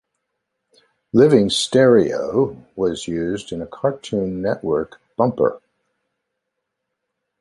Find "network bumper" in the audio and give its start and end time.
4.41-5.61